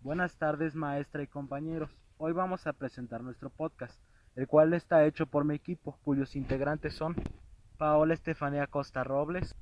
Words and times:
Buenas 0.00 0.36
tardes 0.36 0.76
maestra 0.76 1.24
y 1.24 1.26
compañeros. 1.26 1.90
Hoy 2.18 2.32
vamos 2.32 2.68
a 2.68 2.72
presentar 2.72 3.20
nuestro 3.20 3.50
podcast, 3.50 4.00
el 4.36 4.46
cual 4.46 4.72
está 4.72 5.04
hecho 5.04 5.26
por 5.26 5.44
mi 5.44 5.56
equipo, 5.56 5.98
cuyos 6.04 6.36
integrantes 6.36 6.94
son 6.94 7.16
Paola 7.78 8.14
Estefanía 8.14 8.68
Costa 8.68 9.02
Robles, 9.02 9.56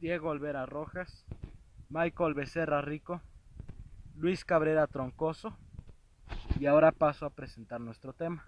Diego 0.00 0.30
Olvera 0.30 0.64
Rojas, 0.64 1.26
Michael 1.90 2.32
Becerra 2.32 2.80
Rico, 2.80 3.20
Luis 4.16 4.46
Cabrera 4.46 4.86
Troncoso, 4.86 5.58
y 6.58 6.64
ahora 6.64 6.90
paso 6.90 7.26
a 7.26 7.30
presentar 7.30 7.78
nuestro 7.78 8.14
tema, 8.14 8.44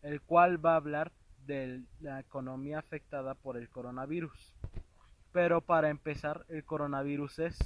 el 0.00 0.20
cual 0.22 0.64
va 0.64 0.74
a 0.74 0.76
hablar 0.76 1.10
de 1.44 1.82
la 1.98 2.20
economía 2.20 2.78
afectada 2.78 3.34
por 3.34 3.56
el 3.56 3.68
coronavirus. 3.68 4.54
Pero 5.32 5.60
para 5.60 5.90
empezar, 5.90 6.46
el 6.48 6.64
coronavirus 6.64 7.40
es 7.40 7.58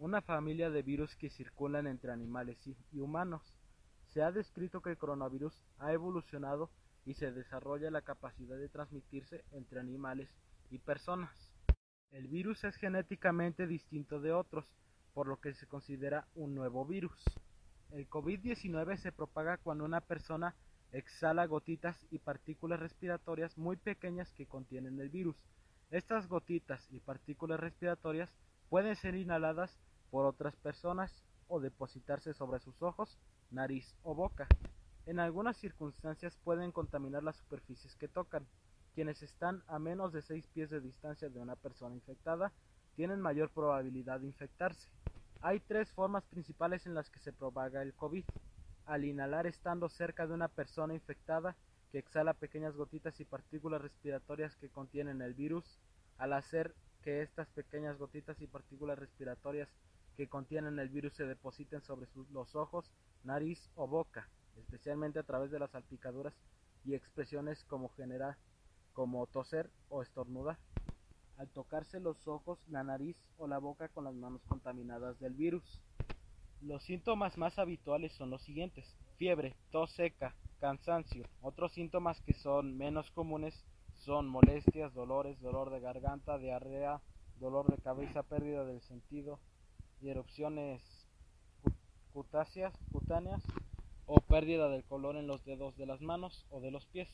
una 0.00 0.22
familia 0.22 0.70
de 0.70 0.82
virus 0.82 1.14
que 1.16 1.28
circulan 1.28 1.86
entre 1.86 2.10
animales 2.10 2.56
y 2.90 3.00
humanos. 3.00 3.42
Se 4.14 4.22
ha 4.22 4.32
descrito 4.32 4.80
que 4.80 4.88
el 4.90 4.96
coronavirus 4.96 5.54
ha 5.78 5.92
evolucionado 5.92 6.70
y 7.04 7.14
se 7.14 7.30
desarrolla 7.32 7.90
la 7.90 8.00
capacidad 8.00 8.56
de 8.56 8.70
transmitirse 8.70 9.44
entre 9.52 9.78
animales 9.78 10.30
y 10.70 10.78
personas. 10.78 11.30
El 12.12 12.28
virus 12.28 12.64
es 12.64 12.76
genéticamente 12.76 13.66
distinto 13.66 14.20
de 14.20 14.32
otros, 14.32 14.64
por 15.12 15.26
lo 15.26 15.38
que 15.38 15.52
se 15.52 15.66
considera 15.66 16.26
un 16.34 16.54
nuevo 16.54 16.86
virus. 16.86 17.22
El 17.90 18.08
COVID-19 18.08 18.96
se 18.96 19.12
propaga 19.12 19.58
cuando 19.58 19.84
una 19.84 20.00
persona 20.00 20.54
exhala 20.92 21.44
gotitas 21.44 21.96
y 22.10 22.20
partículas 22.20 22.80
respiratorias 22.80 23.58
muy 23.58 23.76
pequeñas 23.76 24.32
que 24.32 24.46
contienen 24.46 24.98
el 24.98 25.10
virus. 25.10 25.36
Estas 25.90 26.26
gotitas 26.26 26.90
y 26.90 27.00
partículas 27.00 27.60
respiratorias 27.60 28.30
pueden 28.70 28.96
ser 28.96 29.14
inhaladas 29.14 29.78
por 30.10 30.26
otras 30.26 30.56
personas 30.56 31.24
o 31.48 31.60
depositarse 31.60 32.34
sobre 32.34 32.60
sus 32.60 32.80
ojos, 32.82 33.18
nariz 33.50 33.94
o 34.02 34.14
boca. 34.14 34.46
En 35.06 35.18
algunas 35.18 35.56
circunstancias 35.56 36.36
pueden 36.44 36.72
contaminar 36.72 37.22
las 37.22 37.36
superficies 37.36 37.96
que 37.96 38.08
tocan. 38.08 38.46
Quienes 38.94 39.22
están 39.22 39.62
a 39.66 39.78
menos 39.78 40.12
de 40.12 40.22
6 40.22 40.46
pies 40.48 40.70
de 40.70 40.80
distancia 40.80 41.28
de 41.28 41.40
una 41.40 41.56
persona 41.56 41.94
infectada 41.94 42.52
tienen 42.96 43.20
mayor 43.20 43.50
probabilidad 43.50 44.20
de 44.20 44.26
infectarse. 44.26 44.88
Hay 45.42 45.60
tres 45.60 45.90
formas 45.92 46.24
principales 46.24 46.86
en 46.86 46.94
las 46.94 47.08
que 47.08 47.18
se 47.20 47.32
propaga 47.32 47.82
el 47.82 47.94
COVID. 47.94 48.24
Al 48.86 49.04
inhalar 49.04 49.46
estando 49.46 49.88
cerca 49.88 50.26
de 50.26 50.34
una 50.34 50.48
persona 50.48 50.94
infectada 50.94 51.56
que 51.90 51.98
exhala 51.98 52.34
pequeñas 52.34 52.76
gotitas 52.76 53.18
y 53.20 53.24
partículas 53.24 53.80
respiratorias 53.80 54.54
que 54.56 54.68
contienen 54.68 55.22
el 55.22 55.34
virus, 55.34 55.78
al 56.18 56.32
hacer 56.32 56.74
que 57.02 57.22
estas 57.22 57.48
pequeñas 57.48 57.98
gotitas 57.98 58.40
y 58.40 58.46
partículas 58.46 58.98
respiratorias 58.98 59.68
que 60.16 60.28
contienen 60.28 60.78
el 60.78 60.88
virus 60.88 61.14
se 61.14 61.24
depositen 61.24 61.82
sobre 61.82 62.08
los 62.32 62.54
ojos, 62.54 62.90
nariz 63.24 63.70
o 63.74 63.86
boca, 63.86 64.28
especialmente 64.56 65.18
a 65.18 65.24
través 65.24 65.50
de 65.50 65.58
las 65.58 65.70
salpicaduras 65.70 66.34
y 66.84 66.94
expresiones 66.94 67.64
como 67.64 67.88
generar, 67.90 68.36
como 68.92 69.26
toser 69.26 69.70
o 69.88 70.02
estornudar. 70.02 70.58
Al 71.38 71.48
tocarse 71.48 72.00
los 72.00 72.26
ojos, 72.26 72.58
la 72.68 72.84
nariz 72.84 73.16
o 73.38 73.46
la 73.46 73.58
boca 73.58 73.88
con 73.88 74.04
las 74.04 74.14
manos 74.14 74.42
contaminadas 74.46 75.18
del 75.20 75.34
virus. 75.34 75.80
Los 76.60 76.82
síntomas 76.84 77.38
más 77.38 77.58
habituales 77.58 78.12
son 78.12 78.28
los 78.28 78.42
siguientes: 78.42 78.94
fiebre, 79.16 79.56
tos 79.70 79.90
seca, 79.92 80.34
cansancio. 80.60 81.24
Otros 81.40 81.72
síntomas 81.72 82.20
que 82.22 82.34
son 82.34 82.76
menos 82.76 83.10
comunes 83.12 83.64
son 83.96 84.28
molestias, 84.28 84.92
dolores, 84.92 85.40
dolor 85.40 85.70
de 85.70 85.80
garganta, 85.80 86.36
diarrea, 86.36 87.00
dolor 87.38 87.74
de 87.74 87.82
cabeza, 87.82 88.22
pérdida 88.22 88.64
del 88.66 88.82
sentido, 88.82 89.40
erupciones 90.08 90.82
cutáneas, 92.12 92.74
cutáneas 92.90 93.42
o 94.06 94.20
pérdida 94.20 94.68
del 94.68 94.84
color 94.84 95.16
en 95.16 95.26
los 95.26 95.44
dedos 95.44 95.76
de 95.76 95.86
las 95.86 96.00
manos 96.00 96.46
o 96.50 96.60
de 96.60 96.70
los 96.70 96.86
pies. 96.86 97.08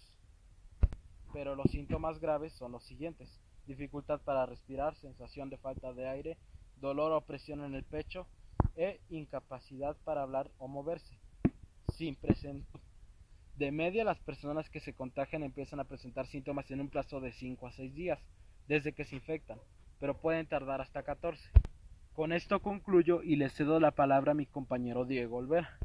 Pero 1.32 1.54
los 1.54 1.70
síntomas 1.70 2.20
graves 2.20 2.52
son 2.54 2.72
los 2.72 2.84
siguientes: 2.84 3.40
dificultad 3.66 4.20
para 4.20 4.46
respirar, 4.46 4.94
sensación 4.96 5.50
de 5.50 5.58
falta 5.58 5.92
de 5.92 6.08
aire, 6.08 6.38
dolor 6.76 7.12
o 7.12 7.20
presión 7.22 7.64
en 7.64 7.74
el 7.74 7.84
pecho 7.84 8.26
e 8.76 9.00
incapacidad 9.10 9.96
para 10.04 10.22
hablar 10.22 10.50
o 10.58 10.68
moverse. 10.68 11.18
Sin 11.94 12.16
de 13.56 13.72
media, 13.72 14.04
las 14.04 14.18
personas 14.20 14.68
que 14.68 14.80
se 14.80 14.92
contagian 14.92 15.42
empiezan 15.42 15.80
a 15.80 15.84
presentar 15.84 16.26
síntomas 16.26 16.70
en 16.70 16.80
un 16.80 16.90
plazo 16.90 17.20
de 17.20 17.32
5 17.32 17.66
a 17.66 17.72
6 17.72 17.94
días 17.94 18.18
desde 18.68 18.92
que 18.92 19.04
se 19.04 19.16
infectan, 19.16 19.58
pero 19.98 20.20
pueden 20.20 20.46
tardar 20.46 20.82
hasta 20.82 21.02
14. 21.02 21.42
Con 22.16 22.32
esto 22.32 22.62
concluyo 22.62 23.22
y 23.22 23.36
le 23.36 23.50
cedo 23.50 23.78
la 23.78 23.90
palabra 23.90 24.32
a 24.32 24.34
mi 24.34 24.46
compañero 24.46 25.04
Diego 25.04 25.36
Olvera. 25.36 25.78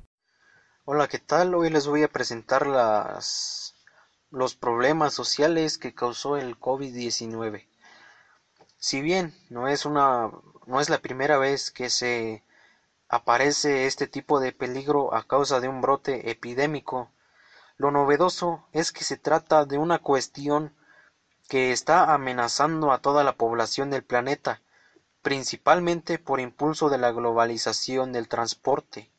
Hola, 0.86 1.10
¿qué 1.10 1.20
tal? 1.20 1.54
Hoy 1.56 1.70
les 1.70 1.88
voy 1.88 2.04
a 2.04 2.08
presentar 2.08 2.68
las, 2.68 3.76
los 4.30 4.56
problemas 4.56 5.14
sociales 5.14 5.78
que 5.78 5.94
causó 5.94 6.38
el 6.38 6.58
COVID-19. 6.58 7.68
Si 8.78 9.02
bien 9.02 9.36
no 9.50 9.68
es, 9.68 9.86
una, 9.86 10.32
no 10.68 10.80
es 10.80 10.90
la 10.90 11.00
primera 11.00 11.38
vez 11.38 11.70
que 11.70 11.90
se 11.90 12.46
aparece 13.10 13.86
este 13.86 14.08
tipo 14.08 14.40
de 14.40 14.54
peligro 14.54 15.14
a 15.14 15.24
causa 15.24 15.60
de 15.60 15.68
un 15.68 15.82
brote 15.82 16.32
epidémico, 16.32 17.12
lo 17.76 17.92
novedoso 17.92 18.70
es 18.72 18.94
que 18.94 19.04
se 19.04 19.18
trata 19.18 19.66
de 19.66 19.78
una 19.78 20.00
cuestión 20.00 20.74
que 21.50 21.74
está 21.74 22.14
amenazando 22.14 22.94
a 22.94 23.00
toda 23.00 23.26
la 23.26 23.34
población 23.34 23.90
del 23.90 24.06
planeta 24.06 24.62
principalmente 25.22 26.18
por 26.20 26.40
impulso 26.40 26.90
de 26.90 26.98
la 26.98 27.12
globalización 27.12 28.12
del 28.12 28.28
transporte. 28.28 29.12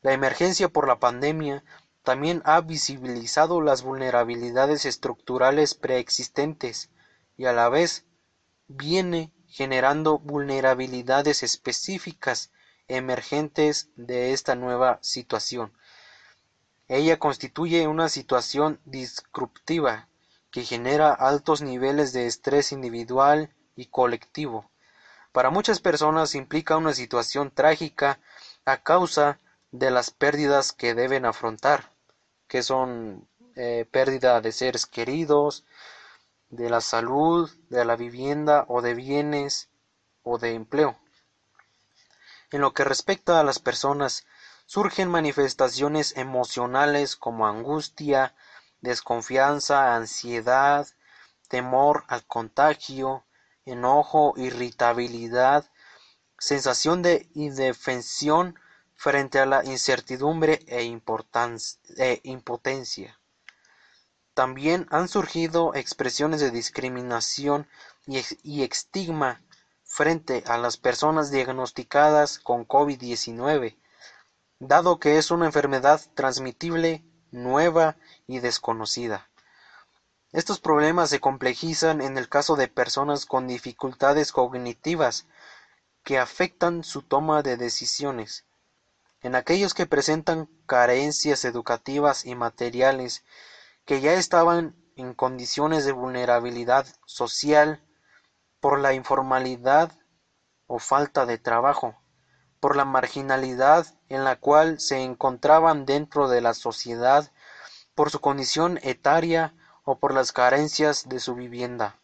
La 0.00 0.12
emergencia 0.12 0.68
por 0.68 0.86
la 0.86 1.00
pandemia 1.00 1.64
también 2.02 2.40
ha 2.44 2.60
visibilizado 2.60 3.60
las 3.60 3.82
vulnerabilidades 3.82 4.84
estructurales 4.84 5.74
preexistentes 5.74 6.90
y 7.36 7.46
a 7.46 7.52
la 7.52 7.68
vez 7.68 8.04
viene 8.68 9.32
generando 9.46 10.18
vulnerabilidades 10.18 11.42
específicas 11.42 12.50
emergentes 12.86 13.88
de 13.96 14.32
esta 14.32 14.54
nueva 14.54 14.98
situación. 15.02 15.72
Ella 16.86 17.18
constituye 17.18 17.86
una 17.86 18.08
situación 18.08 18.80
disruptiva 18.84 20.08
que 20.50 20.64
genera 20.64 21.12
altos 21.12 21.60
niveles 21.60 22.12
de 22.12 22.26
estrés 22.26 22.72
individual 22.72 23.54
y 23.76 23.86
colectivo, 23.86 24.70
para 25.38 25.50
muchas 25.50 25.78
personas 25.78 26.34
implica 26.34 26.76
una 26.76 26.92
situación 26.92 27.52
trágica 27.52 28.18
a 28.64 28.78
causa 28.78 29.38
de 29.70 29.92
las 29.92 30.10
pérdidas 30.10 30.72
que 30.72 30.96
deben 30.96 31.24
afrontar, 31.24 31.92
que 32.48 32.64
son 32.64 33.28
eh, 33.54 33.86
pérdida 33.88 34.40
de 34.40 34.50
seres 34.50 34.84
queridos, 34.84 35.64
de 36.50 36.68
la 36.68 36.80
salud, 36.80 37.48
de 37.70 37.84
la 37.84 37.94
vivienda 37.94 38.64
o 38.66 38.82
de 38.82 38.94
bienes 38.94 39.68
o 40.24 40.38
de 40.38 40.54
empleo. 40.54 40.98
En 42.50 42.60
lo 42.60 42.74
que 42.74 42.82
respecta 42.82 43.38
a 43.38 43.44
las 43.44 43.60
personas, 43.60 44.26
surgen 44.66 45.08
manifestaciones 45.08 46.16
emocionales 46.16 47.14
como 47.14 47.46
angustia, 47.46 48.34
desconfianza, 48.80 49.94
ansiedad, 49.94 50.88
temor 51.46 52.02
al 52.08 52.24
contagio, 52.24 53.22
enojo, 53.70 54.34
irritabilidad, 54.36 55.70
sensación 56.38 57.02
de 57.02 57.28
indefensión 57.34 58.58
frente 58.94 59.38
a 59.38 59.46
la 59.46 59.64
incertidumbre 59.64 60.60
e, 60.66 60.82
e, 61.96 62.20
impotencia. 62.24 63.18
También 64.34 64.86
han 64.90 65.08
surgido 65.08 65.74
expresiones 65.74 66.40
de 66.40 66.50
discriminación 66.50 67.68
y, 68.06 68.20
y 68.42 68.62
estigma 68.62 69.42
frente 69.84 70.44
a 70.46 70.58
las 70.58 70.76
personas 70.76 71.30
diagnosticadas 71.30 72.38
con 72.38 72.66
COVID-19, 72.66 73.76
dado 74.60 74.98
que 74.98 75.18
es 75.18 75.30
una 75.30 75.46
enfermedad 75.46 76.00
transmitible, 76.14 77.04
nueva 77.30 77.96
y 78.26 78.40
desconocida. 78.40 79.28
Estos 80.32 80.58
problemas 80.58 81.08
se 81.08 81.20
complejizan 81.20 82.02
en 82.02 82.18
el 82.18 82.28
caso 82.28 82.54
de 82.54 82.68
personas 82.68 83.24
con 83.24 83.46
dificultades 83.46 84.30
cognitivas 84.30 85.26
que 86.04 86.18
afectan 86.18 86.84
su 86.84 87.00
toma 87.00 87.42
de 87.42 87.56
decisiones, 87.56 88.44
en 89.22 89.34
aquellos 89.34 89.72
que 89.72 89.86
presentan 89.86 90.50
carencias 90.66 91.46
educativas 91.46 92.26
y 92.26 92.34
materiales 92.34 93.22
que 93.86 94.00
ya 94.00 94.14
estaban 94.14 94.74
en 94.96 95.14
condiciones 95.14 95.86
de 95.86 95.92
vulnerabilidad 95.92 96.86
social 97.06 97.82
por 98.60 98.78
la 98.78 98.92
informalidad 98.92 99.92
o 100.66 100.78
falta 100.78 101.24
de 101.24 101.38
trabajo, 101.38 101.96
por 102.60 102.76
la 102.76 102.84
marginalidad 102.84 103.86
en 104.10 104.24
la 104.24 104.36
cual 104.36 104.78
se 104.78 105.02
encontraban 105.02 105.86
dentro 105.86 106.28
de 106.28 106.42
la 106.42 106.52
sociedad, 106.52 107.32
por 107.94 108.10
su 108.10 108.20
condición 108.20 108.78
etaria 108.82 109.54
o 109.90 109.98
por 109.98 110.12
las 110.12 110.32
carencias 110.32 111.08
de 111.08 111.18
su 111.18 111.34
vivienda. 111.34 111.96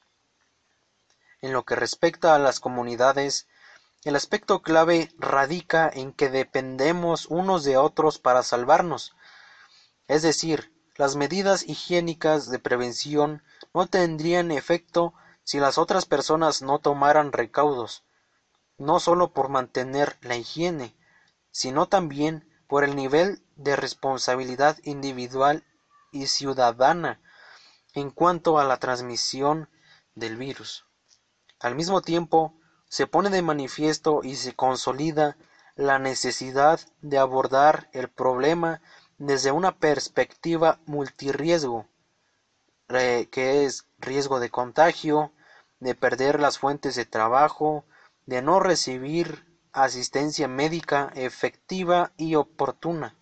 En 1.43 1.53
lo 1.53 1.67
que 1.67 1.77
respecta 1.77 2.35
a 2.35 2.39
las 2.39 2.59
comunidades, 2.59 3.47
El 4.05 4.17
aspecto 4.17 4.63
clave 4.63 5.11
radica 5.19 5.91
en 5.93 6.15
que 6.15 6.31
dependemos 6.31 7.27
unos 7.27 7.63
de 7.63 7.77
otros 7.77 8.19
para 8.19 8.43
salvarnos. 8.43 9.15
Es 10.09 10.23
decir, 10.23 10.73
las 10.97 11.15
medidas 11.15 11.63
higiénicas 11.63 12.51
de 12.51 12.59
prevención 12.59 13.43
no 13.75 13.87
tendrían 13.87 14.51
efecto 14.51 15.13
si 15.43 15.59
las 15.59 15.77
otras 15.77 16.07
personas 16.07 16.63
no 16.63 16.79
tomaran 16.79 17.33
recaudos, 17.33 18.03
no 18.79 18.99
solo 18.99 19.35
por 19.35 19.51
mantener 19.51 20.17
la 20.23 20.37
higiene, 20.37 20.97
sino 21.51 21.87
también 21.87 22.51
por 22.67 22.83
el 22.83 22.97
nivel 22.97 23.43
de 23.57 23.77
responsabilidad 23.77 24.79
individual 24.85 25.65
y 26.13 26.29
ciudadana 26.29 27.21
en 27.95 28.11
cuanto 28.11 28.59
a 28.59 28.65
la 28.65 28.79
transmisión 28.79 29.71
del 30.15 30.37
virus. 30.37 30.85
Al 31.61 31.75
mismo 31.75 32.03
tiempo, 32.03 32.59
se 32.89 33.07
pone 33.07 33.31
de 33.31 33.43
manifiesto 33.43 34.21
y 34.23 34.37
se 34.37 34.55
consolida 34.55 35.37
la 35.77 35.99
necesidad 35.99 36.81
de 37.01 37.19
abordar 37.19 37.89
el 37.93 38.09
problema 38.09 38.81
desde 39.19 39.51
una 39.51 39.79
perspectiva 39.79 40.81
multirriesgo, 40.87 41.89
que 42.89 43.65
es 43.65 43.87
riesgo 43.99 44.41
de 44.41 44.51
contagio, 44.51 45.33
de 45.81 45.95
perder 45.95 46.41
las 46.41 46.59
fuentes 46.59 46.95
de 46.95 47.05
trabajo, 47.05 47.85
de 48.27 48.43
no 48.43 48.61
recibir 48.61 49.47
asistencia 49.73 50.47
médica 50.47 51.11
efectiva 51.15 52.13
y 52.17 52.37
oportuna, 52.37 53.19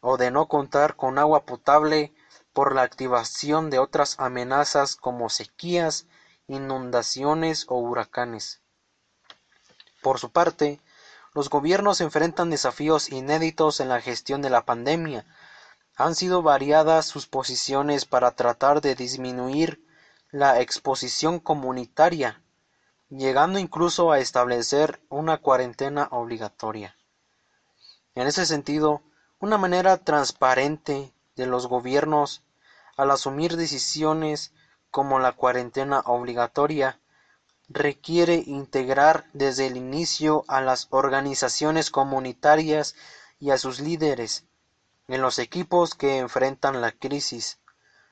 o 0.00 0.16
de 0.16 0.30
no 0.30 0.48
contar 0.48 0.96
con 0.96 1.18
agua 1.18 1.44
potable 1.44 2.13
por 2.54 2.74
la 2.74 2.82
activación 2.82 3.68
de 3.68 3.78
otras 3.78 4.18
amenazas 4.18 4.96
como 4.96 5.28
sequías, 5.28 6.06
inundaciones 6.46 7.66
o 7.68 7.76
huracanes. 7.76 8.62
Por 10.02 10.18
su 10.18 10.30
parte, 10.30 10.80
los 11.34 11.50
gobiernos 11.50 12.00
enfrentan 12.00 12.50
desafíos 12.50 13.10
inéditos 13.10 13.80
en 13.80 13.88
la 13.88 14.00
gestión 14.00 14.40
de 14.40 14.50
la 14.50 14.64
pandemia. 14.64 15.26
Han 15.96 16.14
sido 16.14 16.42
variadas 16.42 17.06
sus 17.06 17.26
posiciones 17.26 18.04
para 18.04 18.30
tratar 18.30 18.80
de 18.80 18.94
disminuir 18.94 19.84
la 20.30 20.60
exposición 20.60 21.40
comunitaria, 21.40 22.42
llegando 23.08 23.58
incluso 23.58 24.12
a 24.12 24.20
establecer 24.20 25.02
una 25.08 25.38
cuarentena 25.38 26.08
obligatoria. 26.12 26.96
En 28.14 28.28
ese 28.28 28.46
sentido, 28.46 29.02
una 29.40 29.58
manera 29.58 29.96
transparente 29.96 31.13
de 31.36 31.46
los 31.46 31.66
gobiernos 31.66 32.42
al 32.96 33.10
asumir 33.10 33.56
decisiones 33.56 34.52
como 34.90 35.18
la 35.18 35.32
cuarentena 35.32 36.00
obligatoria 36.00 37.00
requiere 37.68 38.42
integrar 38.46 39.26
desde 39.32 39.66
el 39.66 39.76
inicio 39.76 40.44
a 40.48 40.60
las 40.60 40.88
organizaciones 40.90 41.90
comunitarias 41.90 42.94
y 43.40 43.50
a 43.50 43.58
sus 43.58 43.80
líderes 43.80 44.44
en 45.08 45.20
los 45.20 45.38
equipos 45.38 45.94
que 45.94 46.18
enfrentan 46.18 46.80
la 46.80 46.92
crisis. 46.92 47.58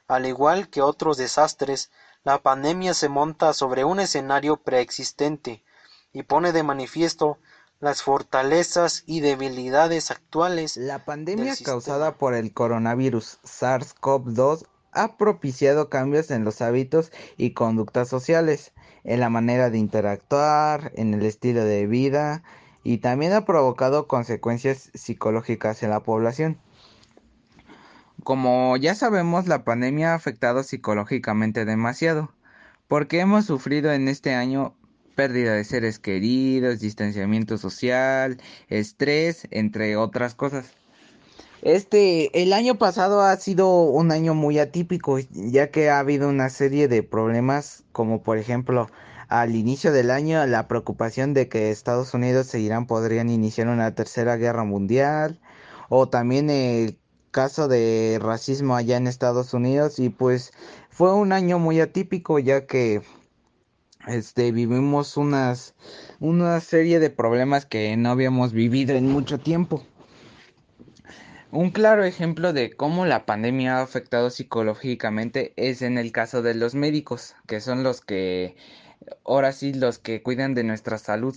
Al 0.08 0.26
igual 0.26 0.68
que 0.68 0.82
otros 0.82 1.16
desastres, 1.16 1.90
la 2.24 2.42
pandemia 2.42 2.94
se 2.94 3.08
monta 3.08 3.52
sobre 3.52 3.84
un 3.84 4.00
escenario 4.00 4.56
preexistente 4.56 5.64
y 6.12 6.22
pone 6.24 6.52
de 6.52 6.62
manifiesto 6.62 7.38
las 7.82 8.04
fortalezas 8.04 9.02
y 9.06 9.20
debilidades 9.20 10.12
actuales. 10.12 10.76
La 10.76 11.04
pandemia 11.04 11.52
causada 11.64 12.16
por 12.16 12.32
el 12.32 12.52
coronavirus 12.52 13.40
SARS-CoV-2 13.42 14.66
ha 14.92 15.16
propiciado 15.16 15.90
cambios 15.90 16.30
en 16.30 16.44
los 16.44 16.62
hábitos 16.62 17.10
y 17.36 17.54
conductas 17.54 18.08
sociales, 18.08 18.72
en 19.02 19.18
la 19.18 19.30
manera 19.30 19.68
de 19.68 19.78
interactuar, 19.78 20.92
en 20.94 21.12
el 21.12 21.26
estilo 21.26 21.64
de 21.64 21.88
vida 21.88 22.44
y 22.84 22.98
también 22.98 23.32
ha 23.32 23.44
provocado 23.44 24.06
consecuencias 24.06 24.92
psicológicas 24.94 25.82
en 25.82 25.90
la 25.90 26.04
población. 26.04 26.58
Como 28.22 28.76
ya 28.76 28.94
sabemos, 28.94 29.48
la 29.48 29.64
pandemia 29.64 30.12
ha 30.12 30.14
afectado 30.14 30.62
psicológicamente 30.62 31.64
demasiado, 31.64 32.30
porque 32.86 33.18
hemos 33.18 33.46
sufrido 33.46 33.92
en 33.92 34.06
este 34.06 34.36
año 34.36 34.76
pérdida 35.14 35.54
de 35.54 35.64
seres 35.64 35.98
queridos, 35.98 36.80
distanciamiento 36.80 37.58
social, 37.58 38.38
estrés, 38.68 39.46
entre 39.50 39.96
otras 39.96 40.34
cosas. 40.34 40.66
Este, 41.62 42.42
el 42.42 42.52
año 42.52 42.76
pasado 42.76 43.22
ha 43.22 43.36
sido 43.36 43.82
un 43.82 44.10
año 44.10 44.34
muy 44.34 44.58
atípico, 44.58 45.20
ya 45.30 45.70
que 45.70 45.90
ha 45.90 46.00
habido 46.00 46.28
una 46.28 46.50
serie 46.50 46.88
de 46.88 47.04
problemas, 47.04 47.84
como 47.92 48.22
por 48.24 48.36
ejemplo, 48.36 48.88
al 49.28 49.54
inicio 49.54 49.92
del 49.92 50.10
año 50.10 50.44
la 50.46 50.66
preocupación 50.66 51.34
de 51.34 51.48
que 51.48 51.70
Estados 51.70 52.14
Unidos 52.14 52.52
e 52.54 52.60
Irán 52.60 52.86
podrían 52.86 53.30
iniciar 53.30 53.68
una 53.68 53.94
tercera 53.94 54.36
guerra 54.36 54.64
mundial, 54.64 55.38
o 55.88 56.08
también 56.08 56.50
el 56.50 56.98
caso 57.30 57.68
de 57.68 58.18
racismo 58.20 58.74
allá 58.74 58.96
en 58.96 59.06
Estados 59.06 59.54
Unidos, 59.54 60.00
y 60.00 60.08
pues 60.08 60.52
fue 60.90 61.14
un 61.14 61.32
año 61.32 61.60
muy 61.60 61.80
atípico, 61.80 62.40
ya 62.40 62.66
que 62.66 63.02
este 64.06 64.50
vivimos 64.50 65.16
unas 65.16 65.74
una 66.18 66.60
serie 66.60 66.98
de 66.98 67.10
problemas 67.10 67.66
que 67.66 67.96
no 67.96 68.10
habíamos 68.10 68.52
vivido 68.52 68.94
en 68.94 69.08
mucho 69.08 69.38
tiempo. 69.38 69.84
Un 71.52 71.70
claro 71.70 72.02
ejemplo 72.04 72.52
de 72.52 72.72
cómo 72.72 73.04
la 73.04 73.26
pandemia 73.26 73.76
ha 73.76 73.82
afectado 73.82 74.30
psicológicamente 74.30 75.52
es 75.56 75.82
en 75.82 75.98
el 75.98 76.10
caso 76.10 76.40
de 76.40 76.54
los 76.54 76.74
médicos, 76.74 77.34
que 77.46 77.60
son 77.60 77.82
los 77.82 78.00
que, 78.00 78.56
ahora 79.24 79.52
sí, 79.52 79.74
los 79.74 79.98
que 79.98 80.22
cuidan 80.22 80.54
de 80.54 80.64
nuestra 80.64 80.96
salud. 80.96 81.36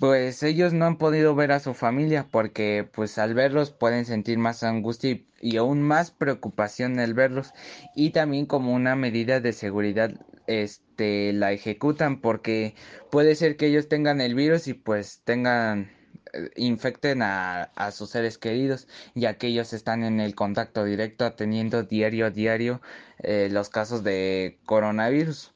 Pues 0.00 0.42
ellos 0.42 0.72
no 0.72 0.84
han 0.84 0.98
podido 0.98 1.34
ver 1.36 1.52
a 1.52 1.60
su 1.60 1.74
familia 1.74 2.26
porque 2.30 2.88
pues 2.92 3.18
al 3.18 3.34
verlos 3.34 3.70
pueden 3.70 4.04
sentir 4.04 4.38
más 4.38 4.64
angustia 4.64 5.10
y, 5.10 5.28
y 5.40 5.56
aún 5.58 5.80
más 5.80 6.10
preocupación 6.10 6.98
al 6.98 7.14
verlos 7.14 7.52
y 7.94 8.10
también 8.10 8.46
como 8.46 8.72
una 8.74 8.96
medida 8.96 9.40
de 9.40 9.52
seguridad 9.52 10.10
este 10.48 11.32
la 11.32 11.52
ejecutan 11.52 12.20
porque 12.20 12.74
puede 13.10 13.34
ser 13.36 13.56
que 13.56 13.66
ellos 13.66 13.88
tengan 13.88 14.20
el 14.20 14.34
virus 14.34 14.66
y 14.66 14.74
pues 14.74 15.20
tengan 15.24 15.90
eh, 16.32 16.50
infecten 16.56 17.22
a, 17.22 17.70
sus 17.92 18.10
seres 18.10 18.38
queridos, 18.38 18.88
ya 19.14 19.38
que 19.38 19.48
ellos 19.48 19.72
están 19.72 20.04
en 20.04 20.20
el 20.20 20.34
contacto 20.34 20.84
directo 20.84 21.32
teniendo 21.32 21.82
diario 21.84 22.26
a 22.26 22.30
diario 22.30 22.80
eh, 23.18 23.48
los 23.50 23.68
casos 23.68 24.02
de 24.04 24.58
coronavirus. 24.64 25.52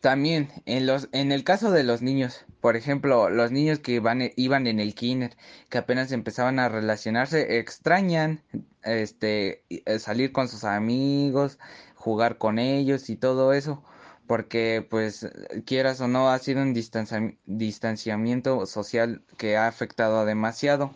También 0.00 0.48
en 0.64 0.86
los 0.86 1.08
en 1.12 1.30
el 1.30 1.44
caso 1.44 1.70
de 1.70 1.84
los 1.84 2.00
niños, 2.00 2.46
por 2.60 2.76
ejemplo, 2.76 3.28
los 3.28 3.50
niños 3.50 3.80
que 3.80 4.00
van, 4.00 4.30
iban 4.36 4.66
en 4.66 4.80
el 4.80 4.94
kinder, 4.94 5.36
que 5.68 5.78
apenas 5.78 6.10
empezaban 6.12 6.58
a 6.58 6.68
relacionarse, 6.70 7.58
extrañan 7.58 8.42
este 8.82 9.62
eh, 9.68 9.98
salir 9.98 10.32
con 10.32 10.48
sus 10.48 10.64
amigos, 10.64 11.58
jugar 12.00 12.38
con 12.38 12.58
ellos 12.58 13.10
y 13.10 13.16
todo 13.16 13.52
eso 13.52 13.82
porque 14.26 14.86
pues 14.88 15.28
quieras 15.66 16.00
o 16.00 16.06
no 16.06 16.30
ha 16.30 16.38
sido 16.38 16.62
un 16.62 16.72
distanciamiento 16.72 18.64
social 18.66 19.22
que 19.36 19.56
ha 19.56 19.66
afectado 19.66 20.24
demasiado. 20.24 20.92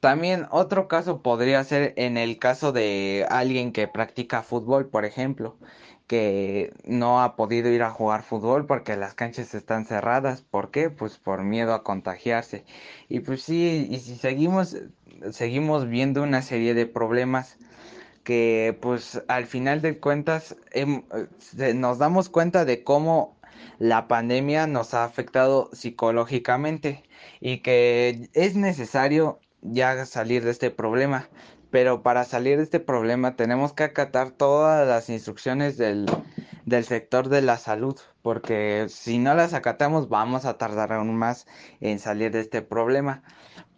También 0.00 0.46
otro 0.50 0.88
caso 0.88 1.20
podría 1.20 1.62
ser 1.64 1.92
en 1.96 2.16
el 2.16 2.38
caso 2.38 2.72
de 2.72 3.26
alguien 3.28 3.72
que 3.72 3.88
practica 3.88 4.42
fútbol, 4.42 4.88
por 4.88 5.04
ejemplo, 5.04 5.58
que 6.06 6.72
no 6.84 7.22
ha 7.22 7.36
podido 7.36 7.70
ir 7.70 7.82
a 7.82 7.90
jugar 7.90 8.22
fútbol 8.22 8.66
porque 8.66 8.96
las 8.96 9.14
canchas 9.14 9.54
están 9.54 9.84
cerradas. 9.84 10.40
¿Por 10.40 10.70
qué? 10.70 10.88
Pues 10.88 11.18
por 11.18 11.42
miedo 11.44 11.74
a 11.74 11.82
contagiarse. 11.82 12.64
Y 13.10 13.20
pues 13.20 13.42
sí, 13.42 13.86
y 13.90 13.98
si 13.98 14.16
seguimos 14.16 14.78
seguimos 15.30 15.88
viendo 15.88 16.22
una 16.22 16.40
serie 16.42 16.72
de 16.72 16.86
problemas 16.86 17.58
que 18.26 18.76
pues 18.82 19.22
al 19.28 19.46
final 19.46 19.80
de 19.82 20.00
cuentas 20.00 20.56
em, 20.72 21.04
nos 21.76 21.98
damos 21.98 22.28
cuenta 22.28 22.64
de 22.64 22.82
cómo 22.82 23.38
la 23.78 24.08
pandemia 24.08 24.66
nos 24.66 24.94
ha 24.94 25.04
afectado 25.04 25.70
psicológicamente 25.72 27.04
y 27.40 27.58
que 27.58 28.28
es 28.32 28.56
necesario 28.56 29.38
ya 29.62 30.04
salir 30.06 30.44
de 30.44 30.50
este 30.50 30.72
problema. 30.72 31.28
Pero 31.70 32.02
para 32.02 32.24
salir 32.24 32.56
de 32.56 32.64
este 32.64 32.80
problema 32.80 33.36
tenemos 33.36 33.72
que 33.74 33.84
acatar 33.84 34.32
todas 34.32 34.88
las 34.88 35.08
instrucciones 35.08 35.76
del, 35.76 36.06
del 36.64 36.84
sector 36.84 37.28
de 37.28 37.42
la 37.42 37.58
salud, 37.58 37.96
porque 38.22 38.86
si 38.88 39.18
no 39.18 39.34
las 39.34 39.54
acatamos 39.54 40.08
vamos 40.08 40.46
a 40.46 40.58
tardar 40.58 40.92
aún 40.92 41.14
más 41.14 41.46
en 41.80 42.00
salir 42.00 42.32
de 42.32 42.40
este 42.40 42.60
problema. 42.60 43.22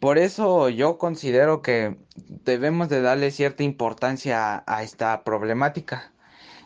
Por 0.01 0.19
eso 0.19 0.69
yo 0.69 0.97
considero 0.97 1.61
que 1.61 1.97
debemos 2.45 2.89
de 2.89 3.03
darle 3.03 3.33
cierta 3.33 3.65
importancia 3.65 4.63
a, 4.65 4.83
esta 4.85 5.25
problemática, 5.25 6.13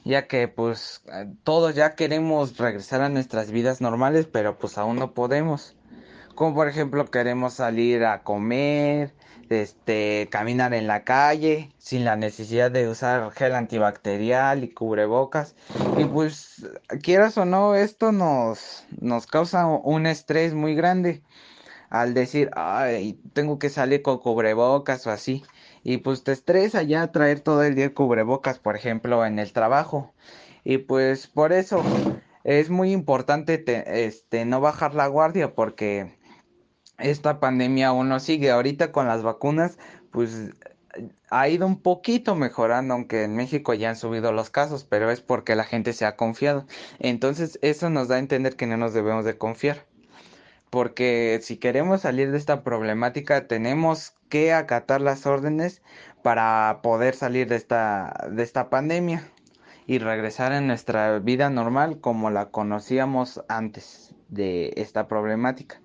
ya 0.04 0.26
que 0.26 0.48
pues 0.48 1.02
todos 1.42 1.74
ya 1.74 1.94
queremos 1.94 2.58
regresar 2.58 3.00
a 3.00 3.08
nuestras 3.08 3.50
vidas 3.50 3.80
normales, 3.80 4.26
pero 4.30 4.58
pues 4.58 4.76
aún 4.76 4.96
no 4.96 5.14
podemos. 5.14 5.74
Como 6.34 6.54
por 6.54 6.68
ejemplo 6.68 7.06
queremos 7.10 7.54
salir 7.54 8.04
a 8.04 8.22
comer, 8.22 9.14
este, 9.48 10.28
caminar 10.30 10.74
en 10.74 10.86
la 10.86 11.04
calle 11.04 11.72
sin 11.78 12.04
la 12.04 12.16
necesidad 12.16 12.70
de 12.70 12.88
usar 12.88 13.30
gel 13.32 13.54
antibacterial 13.54 14.62
y 14.62 14.74
cubrebocas. 14.74 15.54
Y 15.96 16.04
pues, 16.04 16.66
quieras 17.02 17.38
o 17.38 17.46
no, 17.46 17.74
esto 17.76 18.12
nos, 18.12 18.84
nos 19.00 19.26
causa 19.26 19.66
un 19.66 20.06
estrés 20.06 20.52
muy 20.52 20.74
grande 20.74 21.22
al 21.92 22.14
decir, 22.14 22.50
ay, 22.54 23.20
tengo 23.34 23.58
que 23.58 23.68
salir 23.68 24.00
con 24.00 24.18
cubrebocas 24.18 25.06
o 25.06 25.10
así. 25.10 25.44
Y 25.84 25.98
pues 25.98 26.24
te 26.24 26.32
estresa 26.32 26.82
ya 26.82 27.12
traer 27.12 27.40
todo 27.40 27.62
el 27.64 27.74
día 27.74 27.92
cubrebocas, 27.92 28.58
por 28.58 28.76
ejemplo, 28.76 29.26
en 29.26 29.38
el 29.38 29.52
trabajo. 29.52 30.14
Y 30.64 30.78
pues 30.78 31.26
por 31.26 31.52
eso 31.52 31.82
es 32.44 32.70
muy 32.70 32.92
importante 32.92 33.62
este, 34.06 34.46
no 34.46 34.62
bajar 34.62 34.94
la 34.94 35.06
guardia 35.06 35.54
porque 35.54 36.16
esta 36.96 37.40
pandemia 37.40 37.88
aún 37.88 38.08
no 38.08 38.20
sigue. 38.20 38.50
Ahorita 38.50 38.90
con 38.90 39.06
las 39.06 39.22
vacunas, 39.22 39.78
pues 40.10 40.54
ha 41.28 41.48
ido 41.50 41.66
un 41.66 41.82
poquito 41.82 42.36
mejorando, 42.36 42.94
aunque 42.94 43.24
en 43.24 43.36
México 43.36 43.74
ya 43.74 43.90
han 43.90 43.96
subido 43.96 44.32
los 44.32 44.48
casos, 44.48 44.84
pero 44.84 45.10
es 45.10 45.20
porque 45.20 45.56
la 45.56 45.64
gente 45.64 45.92
se 45.92 46.06
ha 46.06 46.16
confiado. 46.16 46.64
Entonces 47.00 47.58
eso 47.60 47.90
nos 47.90 48.08
da 48.08 48.16
a 48.16 48.18
entender 48.20 48.56
que 48.56 48.66
no 48.66 48.78
nos 48.78 48.94
debemos 48.94 49.26
de 49.26 49.36
confiar. 49.36 49.91
Porque 50.72 51.38
si 51.42 51.58
queremos 51.58 52.00
salir 52.00 52.32
de 52.32 52.38
esta 52.38 52.64
problemática, 52.64 53.46
tenemos 53.46 54.14
que 54.30 54.54
acatar 54.54 55.02
las 55.02 55.26
órdenes 55.26 55.82
para 56.22 56.80
poder 56.82 57.14
salir 57.14 57.46
de 57.46 57.56
esta, 57.56 58.26
de 58.30 58.42
esta 58.42 58.70
pandemia 58.70 59.22
y 59.86 59.98
regresar 59.98 60.54
a 60.54 60.62
nuestra 60.62 61.18
vida 61.18 61.50
normal 61.50 62.00
como 62.00 62.30
la 62.30 62.48
conocíamos 62.48 63.44
antes 63.48 64.14
de 64.30 64.72
esta 64.76 65.08
problemática. 65.08 65.82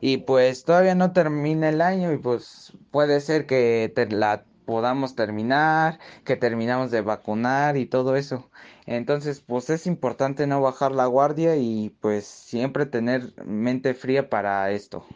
Y 0.00 0.18
pues 0.18 0.62
todavía 0.62 0.94
no 0.94 1.12
termina 1.12 1.68
el 1.68 1.80
año 1.80 2.12
y 2.12 2.18
pues 2.18 2.74
puede 2.92 3.20
ser 3.20 3.44
que 3.44 3.92
la 4.10 4.44
podamos 4.66 5.16
terminar, 5.16 5.98
que 6.24 6.36
terminamos 6.36 6.92
de 6.92 7.00
vacunar 7.00 7.76
y 7.76 7.86
todo 7.86 8.14
eso. 8.14 8.48
Entonces, 8.90 9.42
pues 9.46 9.68
es 9.68 9.86
importante 9.86 10.46
no 10.46 10.62
bajar 10.62 10.92
la 10.92 11.04
guardia 11.04 11.56
y 11.56 11.90
pues 12.00 12.26
siempre 12.26 12.86
tener 12.86 13.34
mente 13.44 13.92
fría 13.92 14.30
para 14.30 14.70
esto. 14.70 15.06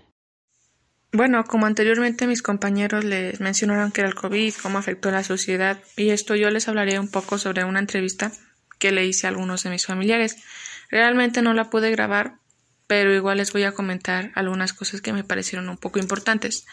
Bueno, 1.10 1.42
como 1.44 1.64
anteriormente 1.64 2.26
mis 2.26 2.42
compañeros 2.42 3.02
les 3.02 3.40
mencionaron 3.40 3.90
que 3.90 4.02
era 4.02 4.10
el 4.10 4.14
COVID, 4.14 4.52
cómo 4.62 4.76
afectó 4.76 5.08
a 5.08 5.12
la 5.12 5.24
sociedad, 5.24 5.82
y 5.96 6.10
esto 6.10 6.36
yo 6.36 6.50
les 6.50 6.68
hablaré 6.68 6.98
un 6.98 7.10
poco 7.10 7.38
sobre 7.38 7.64
una 7.64 7.78
entrevista 7.78 8.30
que 8.78 8.92
le 8.92 9.06
hice 9.06 9.26
a 9.26 9.30
algunos 9.30 9.62
de 9.62 9.70
mis 9.70 9.86
familiares. 9.86 10.36
Realmente 10.90 11.40
no 11.40 11.54
la 11.54 11.70
pude 11.70 11.90
grabar, 11.90 12.34
pero 12.86 13.14
igual 13.14 13.38
les 13.38 13.54
voy 13.54 13.62
a 13.62 13.72
comentar 13.72 14.32
algunas 14.34 14.74
cosas 14.74 15.00
que 15.00 15.14
me 15.14 15.24
parecieron 15.24 15.70
un 15.70 15.78
poco 15.78 15.98
importantes. 15.98 16.66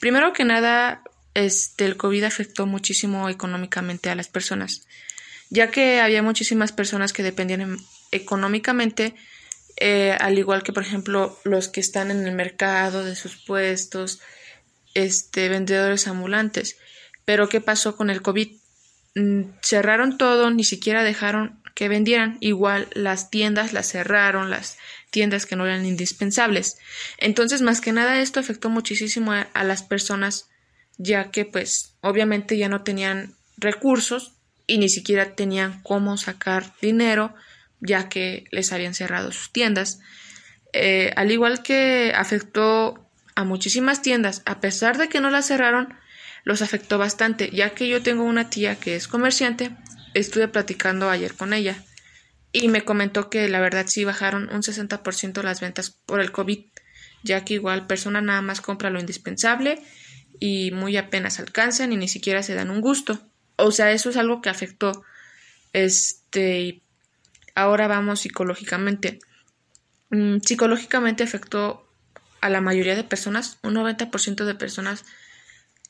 Primero 0.00 0.32
que 0.32 0.44
nada, 0.44 1.02
este, 1.34 1.84
el 1.84 1.96
COVID 1.96 2.22
afectó 2.22 2.66
muchísimo 2.66 3.28
económicamente 3.28 4.08
a 4.08 4.14
las 4.14 4.28
personas, 4.28 4.86
ya 5.50 5.70
que 5.70 6.00
había 6.00 6.22
muchísimas 6.22 6.72
personas 6.72 7.12
que 7.12 7.22
dependían 7.22 7.78
económicamente 8.10 9.14
eh, 9.80 10.16
al 10.18 10.38
igual 10.38 10.64
que 10.64 10.72
por 10.72 10.82
ejemplo 10.82 11.38
los 11.44 11.68
que 11.68 11.80
están 11.80 12.10
en 12.10 12.26
el 12.26 12.34
mercado 12.34 13.04
de 13.04 13.14
sus 13.14 13.36
puestos, 13.36 14.20
este, 14.94 15.48
vendedores 15.48 16.08
ambulantes. 16.08 16.78
Pero 17.24 17.48
¿qué 17.48 17.60
pasó 17.60 17.96
con 17.96 18.10
el 18.10 18.22
COVID? 18.22 18.56
Mm, 19.14 19.42
cerraron 19.62 20.18
todo, 20.18 20.50
ni 20.50 20.64
siquiera 20.64 21.04
dejaron 21.04 21.62
que 21.74 21.88
vendieran. 21.88 22.38
Igual 22.40 22.88
las 22.94 23.30
tiendas 23.30 23.72
las 23.72 23.88
cerraron, 23.88 24.50
las 24.50 24.78
tiendas 25.10 25.46
que 25.46 25.54
no 25.54 25.64
eran 25.64 25.86
indispensables. 25.86 26.78
Entonces, 27.18 27.62
más 27.62 27.80
que 27.80 27.92
nada, 27.92 28.20
esto 28.20 28.40
afectó 28.40 28.70
muchísimo 28.70 29.32
a, 29.32 29.42
a 29.54 29.62
las 29.62 29.84
personas, 29.84 30.48
ya 30.96 31.30
que 31.30 31.44
pues 31.44 31.94
obviamente 32.00 32.58
ya 32.58 32.68
no 32.68 32.82
tenían 32.82 33.34
recursos 33.56 34.37
y 34.68 34.78
ni 34.78 34.88
siquiera 34.88 35.34
tenían 35.34 35.82
cómo 35.82 36.16
sacar 36.16 36.72
dinero 36.80 37.34
ya 37.80 38.08
que 38.08 38.44
les 38.52 38.72
habían 38.72 38.94
cerrado 38.94 39.32
sus 39.32 39.50
tiendas. 39.50 39.98
Eh, 40.72 41.12
al 41.16 41.32
igual 41.32 41.62
que 41.62 42.12
afectó 42.14 43.08
a 43.34 43.44
muchísimas 43.44 44.02
tiendas, 44.02 44.42
a 44.46 44.60
pesar 44.60 44.98
de 44.98 45.08
que 45.08 45.20
no 45.20 45.30
las 45.30 45.46
cerraron, 45.46 45.94
los 46.44 46.62
afectó 46.62 46.98
bastante, 46.98 47.50
ya 47.50 47.70
que 47.70 47.88
yo 47.88 48.02
tengo 48.02 48.24
una 48.24 48.50
tía 48.50 48.76
que 48.76 48.94
es 48.94 49.08
comerciante, 49.08 49.70
estuve 50.14 50.48
platicando 50.48 51.10
ayer 51.10 51.34
con 51.34 51.52
ella 51.52 51.82
y 52.52 52.68
me 52.68 52.82
comentó 52.82 53.30
que 53.30 53.48
la 53.48 53.60
verdad 53.60 53.86
sí 53.86 54.04
bajaron 54.04 54.48
un 54.52 54.62
60% 54.62 55.42
las 55.42 55.60
ventas 55.60 55.90
por 55.90 56.20
el 56.20 56.32
COVID, 56.32 56.64
ya 57.22 57.44
que 57.44 57.54
igual 57.54 57.86
persona 57.86 58.20
nada 58.20 58.42
más 58.42 58.60
compra 58.60 58.90
lo 58.90 59.00
indispensable 59.00 59.80
y 60.40 60.70
muy 60.70 60.96
apenas 60.96 61.38
alcanzan 61.38 61.92
y 61.92 61.96
ni 61.96 62.08
siquiera 62.08 62.42
se 62.42 62.54
dan 62.54 62.70
un 62.70 62.80
gusto. 62.80 63.20
O 63.58 63.70
sea, 63.70 63.92
eso 63.92 64.10
es 64.10 64.16
algo 64.16 64.40
que 64.40 64.48
afectó 64.48 65.04
este 65.72 66.82
Ahora 67.58 67.88
vamos 67.88 68.20
psicológicamente. 68.20 69.18
Mm, 70.10 70.38
psicológicamente 70.38 71.24
afectó 71.24 71.90
a 72.40 72.50
la 72.50 72.60
mayoría 72.60 72.94
de 72.94 73.02
personas, 73.02 73.58
un 73.64 73.74
90% 73.74 74.44
de 74.44 74.54
personas 74.54 75.04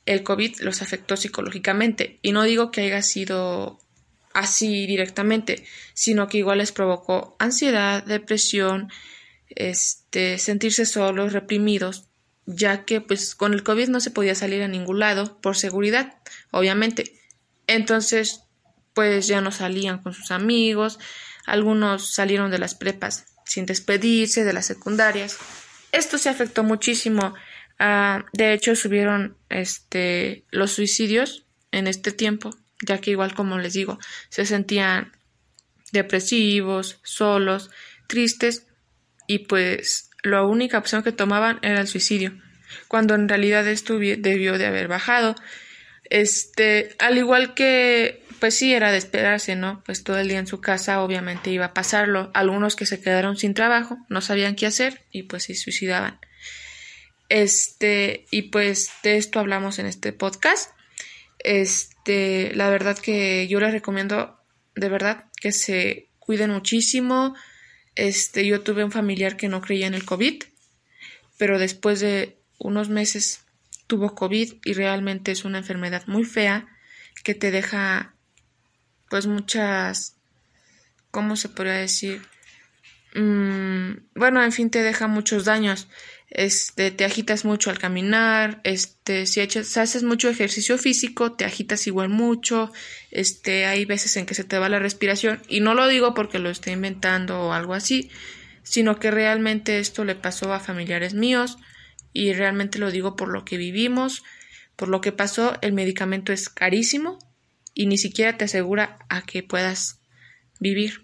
el 0.06 0.22
COVID 0.22 0.60
los 0.60 0.80
afectó 0.80 1.18
psicológicamente. 1.18 2.20
Y 2.22 2.32
no 2.32 2.44
digo 2.44 2.70
que 2.70 2.80
haya 2.80 3.02
sido 3.02 3.78
así 4.32 4.86
directamente, 4.86 5.66
sino 5.92 6.26
que 6.26 6.38
igual 6.38 6.56
les 6.56 6.72
provocó 6.72 7.36
ansiedad, 7.38 8.02
depresión, 8.02 8.90
este, 9.50 10.38
sentirse 10.38 10.86
solos, 10.86 11.34
reprimidos, 11.34 12.08
ya 12.46 12.86
que 12.86 13.02
pues 13.02 13.34
con 13.34 13.52
el 13.52 13.62
COVID 13.62 13.88
no 13.88 14.00
se 14.00 14.10
podía 14.10 14.34
salir 14.34 14.62
a 14.62 14.68
ningún 14.68 15.00
lado 15.00 15.38
por 15.42 15.54
seguridad, 15.54 16.16
obviamente. 16.50 17.17
Entonces, 17.68 18.42
pues 18.94 19.28
ya 19.28 19.40
no 19.40 19.52
salían 19.52 20.02
con 20.02 20.12
sus 20.12 20.32
amigos, 20.32 20.98
algunos 21.46 22.12
salieron 22.12 22.50
de 22.50 22.58
las 22.58 22.74
prepas 22.74 23.26
sin 23.44 23.64
despedirse, 23.64 24.44
de 24.44 24.52
las 24.52 24.66
secundarias. 24.66 25.38
Esto 25.92 26.18
se 26.18 26.28
afectó 26.28 26.64
muchísimo. 26.64 27.34
De 27.78 28.52
hecho, 28.52 28.74
subieron 28.74 29.36
este, 29.48 30.44
los 30.50 30.72
suicidios 30.72 31.46
en 31.70 31.86
este 31.86 32.12
tiempo, 32.12 32.50
ya 32.86 32.98
que 32.98 33.12
igual 33.12 33.34
como 33.34 33.58
les 33.58 33.72
digo, 33.72 33.98
se 34.28 34.44
sentían 34.44 35.12
depresivos, 35.92 37.00
solos, 37.04 37.70
tristes 38.08 38.66
y 39.26 39.40
pues 39.40 40.10
la 40.22 40.42
única 40.42 40.78
opción 40.78 41.02
que 41.02 41.12
tomaban 41.12 41.58
era 41.62 41.80
el 41.80 41.86
suicidio, 41.86 42.36
cuando 42.88 43.14
en 43.14 43.28
realidad 43.28 43.66
esto 43.66 43.98
debió 43.98 44.58
de 44.58 44.66
haber 44.66 44.88
bajado. 44.88 45.34
Este, 46.10 46.94
al 46.98 47.18
igual 47.18 47.54
que 47.54 48.22
pues 48.38 48.54
sí, 48.54 48.72
era 48.72 48.92
de 48.92 48.98
esperarse, 48.98 49.56
¿no? 49.56 49.82
Pues 49.84 50.04
todo 50.04 50.18
el 50.18 50.28
día 50.28 50.38
en 50.38 50.46
su 50.46 50.60
casa 50.60 51.02
obviamente 51.02 51.50
iba 51.50 51.66
a 51.66 51.74
pasarlo. 51.74 52.30
Algunos 52.34 52.76
que 52.76 52.86
se 52.86 53.00
quedaron 53.00 53.36
sin 53.36 53.54
trabajo, 53.54 53.98
no 54.08 54.20
sabían 54.20 54.54
qué 54.54 54.66
hacer 54.66 55.04
y 55.10 55.24
pues 55.24 55.44
se 55.44 55.54
suicidaban. 55.54 56.20
Este, 57.28 58.26
y 58.30 58.42
pues 58.42 58.90
de 59.02 59.16
esto 59.16 59.40
hablamos 59.40 59.78
en 59.78 59.86
este 59.86 60.12
podcast. 60.12 60.72
Este, 61.40 62.52
la 62.54 62.70
verdad 62.70 62.98
que 62.98 63.46
yo 63.48 63.60
les 63.60 63.72
recomiendo 63.72 64.38
de 64.74 64.88
verdad 64.88 65.24
que 65.40 65.52
se 65.52 66.08
cuiden 66.18 66.50
muchísimo. 66.50 67.34
Este, 67.96 68.46
yo 68.46 68.60
tuve 68.60 68.84
un 68.84 68.92
familiar 68.92 69.36
que 69.36 69.48
no 69.48 69.60
creía 69.60 69.88
en 69.88 69.94
el 69.94 70.04
COVID, 70.04 70.44
pero 71.36 71.58
después 71.58 71.98
de 72.00 72.38
unos 72.58 72.88
meses 72.88 73.40
tuvo 73.88 74.14
COVID 74.14 74.54
y 74.64 74.72
realmente 74.74 75.32
es 75.32 75.44
una 75.44 75.58
enfermedad 75.58 76.04
muy 76.06 76.24
fea 76.24 76.68
que 77.24 77.34
te 77.34 77.50
deja 77.50 78.14
pues 79.10 79.26
muchas, 79.26 80.16
¿cómo 81.10 81.34
se 81.34 81.48
podría 81.48 81.74
decir? 81.74 82.22
Mm, 83.14 83.92
bueno, 84.14 84.42
en 84.44 84.52
fin, 84.52 84.70
te 84.70 84.82
deja 84.82 85.08
muchos 85.08 85.44
daños. 85.46 85.88
Este, 86.30 86.90
te 86.90 87.06
agitas 87.06 87.46
mucho 87.46 87.70
al 87.70 87.78
caminar, 87.78 88.60
este, 88.62 89.24
si, 89.24 89.40
haces 89.40 90.02
mucho 90.02 90.28
ejercicio 90.28 90.76
físico, 90.76 91.32
te 91.32 91.46
agitas 91.46 91.86
igual 91.86 92.10
mucho, 92.10 92.70
este, 93.10 93.64
hay 93.64 93.86
veces 93.86 94.14
en 94.18 94.26
que 94.26 94.34
se 94.34 94.44
te 94.44 94.58
va 94.58 94.68
la 94.68 94.78
respiración, 94.78 95.40
y 95.48 95.60
no 95.60 95.72
lo 95.72 95.88
digo 95.88 96.12
porque 96.12 96.38
lo 96.38 96.50
esté 96.50 96.72
inventando 96.72 97.40
o 97.40 97.52
algo 97.54 97.72
así, 97.72 98.10
sino 98.62 98.98
que 98.98 99.10
realmente 99.10 99.78
esto 99.78 100.04
le 100.04 100.16
pasó 100.16 100.52
a 100.52 100.60
familiares 100.60 101.14
míos, 101.14 101.56
y 102.12 102.32
realmente 102.32 102.78
lo 102.78 102.90
digo 102.90 103.16
por 103.16 103.28
lo 103.28 103.44
que 103.44 103.56
vivimos, 103.56 104.22
por 104.76 104.88
lo 104.88 105.00
que 105.00 105.12
pasó, 105.12 105.56
el 105.60 105.72
medicamento 105.72 106.32
es 106.32 106.48
carísimo, 106.48 107.18
y 107.74 107.86
ni 107.86 107.96
siquiera 107.96 108.36
te 108.36 108.44
asegura 108.44 108.98
a 109.08 109.22
que 109.22 109.42
puedas 109.42 110.00
vivir. 110.58 111.02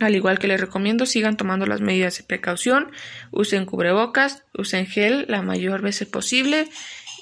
Al 0.00 0.14
igual 0.14 0.38
que 0.38 0.46
les 0.46 0.60
recomiendo, 0.60 1.06
sigan 1.06 1.36
tomando 1.36 1.66
las 1.66 1.80
medidas 1.80 2.18
de 2.18 2.24
precaución, 2.24 2.92
usen 3.30 3.64
cubrebocas, 3.64 4.44
usen 4.54 4.86
gel 4.86 5.24
la 5.28 5.42
mayor 5.42 5.82
veces 5.82 6.06
posible, 6.06 6.68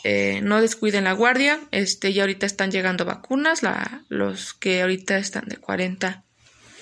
eh, 0.05 0.41
no 0.43 0.61
descuiden 0.61 1.05
la 1.05 1.13
guardia, 1.13 1.61
este, 1.71 2.13
ya 2.13 2.25
ahorita 2.25 2.45
están 2.45 2.71
llegando 2.71 3.05
vacunas, 3.05 3.63
la, 3.63 4.03
los 4.09 4.53
que 4.53 4.83
ahorita 4.83 5.17
están 5.17 5.47
de 5.47 5.57
40 5.57 6.25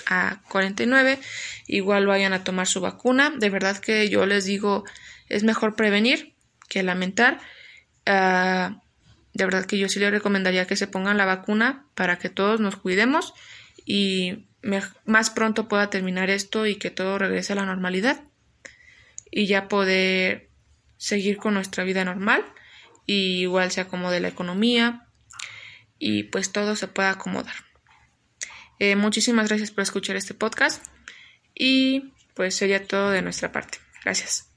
a 0.06 0.42
49, 0.48 1.18
igual 1.66 2.06
vayan 2.06 2.32
a 2.32 2.44
tomar 2.44 2.66
su 2.66 2.80
vacuna, 2.80 3.30
de 3.30 3.50
verdad 3.50 3.78
que 3.78 4.08
yo 4.08 4.26
les 4.26 4.46
digo, 4.46 4.84
es 5.28 5.44
mejor 5.44 5.76
prevenir 5.76 6.34
que 6.68 6.82
lamentar 6.82 7.40
Ah, 8.06 8.80
de 9.32 9.44
verdad 9.44 9.64
que 9.64 9.78
yo 9.78 9.88
sí 9.88 9.98
le 9.98 10.10
recomendaría 10.10 10.66
que 10.66 10.76
se 10.76 10.86
pongan 10.86 11.16
la 11.16 11.24
vacuna 11.24 11.86
para 11.94 12.18
que 12.18 12.28
todos 12.28 12.60
nos 12.60 12.76
cuidemos 12.76 13.34
y 13.84 14.46
más 15.04 15.30
pronto 15.30 15.68
pueda 15.68 15.90
terminar 15.90 16.30
esto 16.30 16.66
y 16.66 16.76
que 16.76 16.90
todo 16.90 17.18
regrese 17.18 17.52
a 17.52 17.56
la 17.56 17.66
normalidad 17.66 18.22
y 19.30 19.46
ya 19.46 19.68
poder 19.68 20.48
seguir 20.96 21.36
con 21.36 21.54
nuestra 21.54 21.84
vida 21.84 22.04
normal 22.04 22.44
y 23.06 23.42
igual 23.42 23.70
se 23.72 23.82
acomode 23.82 24.20
la 24.20 24.28
economía 24.28 25.06
y 25.98 26.24
pues 26.24 26.52
todo 26.52 26.76
se 26.76 26.88
pueda 26.88 27.10
acomodar. 27.10 27.54
Eh, 28.78 28.96
muchísimas 28.96 29.48
gracias 29.48 29.70
por 29.70 29.82
escuchar 29.82 30.16
este 30.16 30.34
podcast 30.34 30.84
y 31.54 32.12
pues 32.34 32.54
sería 32.54 32.86
todo 32.86 33.10
de 33.10 33.22
nuestra 33.22 33.52
parte. 33.52 33.78
Gracias. 34.04 34.53